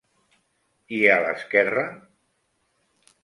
[0.99, 1.83] I a l'esquerra?